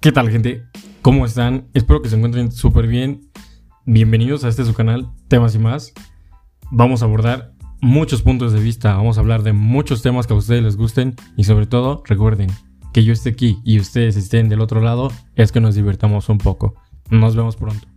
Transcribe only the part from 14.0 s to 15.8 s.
estén del otro lado es que nos